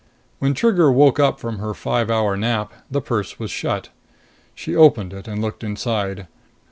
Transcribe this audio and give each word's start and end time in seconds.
When 0.39 0.55
Trigger 0.55 0.91
woke 0.91 1.19
up 1.19 1.39
from 1.39 1.59
her 1.59 1.75
five 1.75 2.09
hour 2.09 2.35
nap, 2.35 2.73
the 2.89 3.01
purse 3.01 3.37
was 3.37 3.51
shut. 3.51 3.89
She 4.55 4.75
opened 4.75 5.13
it 5.13 5.27
and 5.27 5.43
looked 5.43 5.63
inside. 5.63 6.25